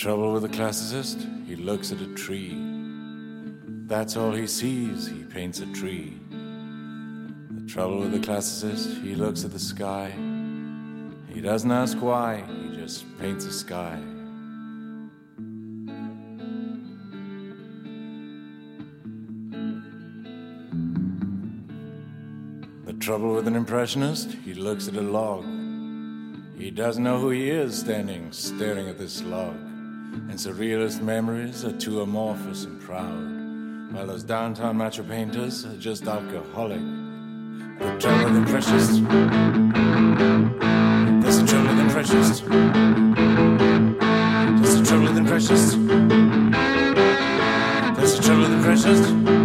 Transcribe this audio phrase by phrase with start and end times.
[0.00, 2.56] trouble with the classicist, he looks at a tree.
[3.86, 6.16] That's all he sees, he paints a tree.
[7.50, 10.10] The trouble with the classicist, he looks at the sky.
[11.28, 14.00] He doesn't ask why, he just paints a sky.
[22.86, 25.44] The trouble with an impressionist, he looks at a log.
[26.56, 29.69] He doesn't know who he is standing, staring at this log.
[30.12, 33.94] And surrealist memories are too amorphous and proud.
[33.94, 36.80] While those downtown macho painters are just alcoholic.
[37.78, 39.00] The trouble with impressionists.
[41.22, 42.40] There's the trouble with impressionists.
[44.60, 45.74] There's the trouble with impressionists.
[47.96, 49.39] There's the trouble with impressionists.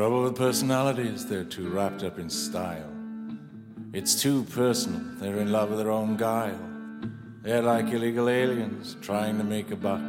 [0.00, 2.90] Trouble with personalities, they're too wrapped up in style.
[3.92, 6.58] It's too personal, they're in love with their own guile.
[7.42, 10.00] They're like illegal aliens trying to make a buck.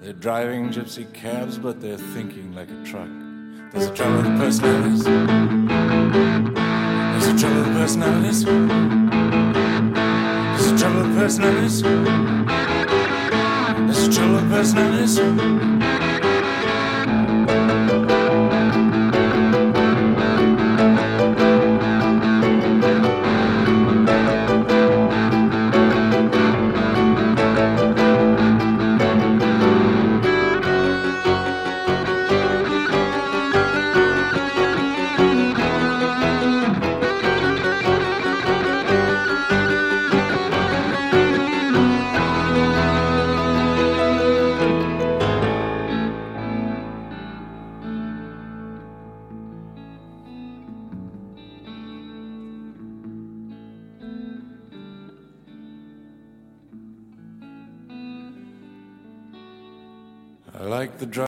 [0.00, 3.10] They're driving gypsy cabs, but they're thinking like a truck.
[3.72, 5.04] There's a trouble with personalities.
[7.12, 8.44] There's a trouble with personalities.
[10.56, 11.82] There's a trouble with personalities.
[13.92, 16.11] There's a trouble with personalities.
[60.58, 61.20] I like the drum.